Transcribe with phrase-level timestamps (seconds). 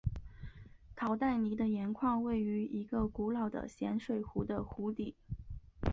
[0.95, 5.15] 陶代尼的盐矿位于一个古老的咸水湖的湖底。